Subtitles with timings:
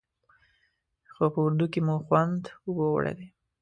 [1.13, 3.27] خو په اردو کې مو خوند اوبو وړی دی.